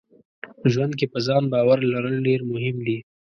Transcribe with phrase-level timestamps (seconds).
[0.71, 2.97] ژوند کې په ځان باور لرل ډېر مهم دي.